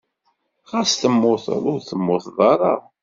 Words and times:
Ɣas 0.69 0.91
temmuteḍ, 1.01 1.63
ur 1.73 1.79
temmuteḍ 1.81 2.37
ara. 2.51 2.73